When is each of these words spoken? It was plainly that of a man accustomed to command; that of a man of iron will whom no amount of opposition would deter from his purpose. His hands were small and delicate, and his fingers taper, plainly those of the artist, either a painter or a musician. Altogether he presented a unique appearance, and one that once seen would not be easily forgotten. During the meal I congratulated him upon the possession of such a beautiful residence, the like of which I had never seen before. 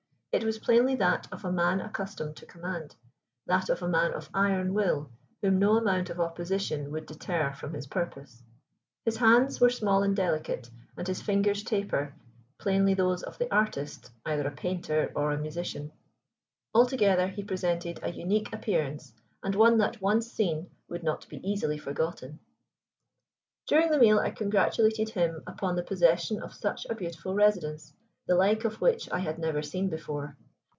It 0.33 0.45
was 0.45 0.59
plainly 0.59 0.95
that 0.95 1.27
of 1.29 1.43
a 1.43 1.51
man 1.51 1.81
accustomed 1.81 2.37
to 2.37 2.45
command; 2.45 2.95
that 3.47 3.67
of 3.67 3.83
a 3.83 3.87
man 3.89 4.13
of 4.13 4.29
iron 4.33 4.73
will 4.73 5.11
whom 5.41 5.59
no 5.59 5.75
amount 5.75 6.09
of 6.09 6.21
opposition 6.21 6.89
would 6.93 7.05
deter 7.05 7.51
from 7.51 7.73
his 7.73 7.85
purpose. 7.87 8.41
His 9.03 9.17
hands 9.17 9.59
were 9.59 9.69
small 9.69 10.03
and 10.03 10.15
delicate, 10.15 10.69
and 10.95 11.05
his 11.05 11.21
fingers 11.21 11.63
taper, 11.65 12.15
plainly 12.59 12.93
those 12.93 13.23
of 13.23 13.39
the 13.39 13.53
artist, 13.53 14.09
either 14.25 14.47
a 14.47 14.51
painter 14.55 15.11
or 15.17 15.33
a 15.33 15.37
musician. 15.37 15.91
Altogether 16.73 17.27
he 17.27 17.43
presented 17.43 17.99
a 18.01 18.09
unique 18.09 18.53
appearance, 18.53 19.13
and 19.43 19.53
one 19.53 19.79
that 19.79 20.01
once 20.01 20.31
seen 20.31 20.69
would 20.87 21.03
not 21.03 21.27
be 21.27 21.45
easily 21.45 21.77
forgotten. 21.77 22.39
During 23.67 23.91
the 23.91 23.99
meal 23.99 24.19
I 24.19 24.31
congratulated 24.31 25.09
him 25.09 25.43
upon 25.45 25.75
the 25.75 25.83
possession 25.83 26.41
of 26.41 26.53
such 26.53 26.87
a 26.89 26.95
beautiful 26.95 27.33
residence, 27.35 27.93
the 28.27 28.35
like 28.35 28.63
of 28.63 28.79
which 28.79 29.11
I 29.11 29.17
had 29.19 29.39
never 29.39 29.63
seen 29.63 29.89
before. 29.89 30.37